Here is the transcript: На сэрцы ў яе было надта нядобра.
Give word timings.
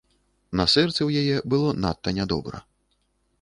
На 0.61 0.65
сэрцы 0.73 0.97
ў 1.03 1.09
яе 1.23 1.37
было 1.55 1.69
надта 1.83 2.09
нядобра. 2.21 2.65